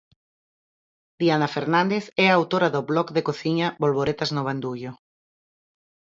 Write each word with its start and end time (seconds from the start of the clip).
Diana 1.21 1.49
Fernández 1.55 2.03
é 2.25 2.27
autora 2.29 2.67
do 2.75 2.81
blog 2.89 3.07
de 3.15 3.25
cociña 3.27 3.67
"Bolboretas 3.81 4.29
no 4.35 4.45
bandullo". 4.47 4.91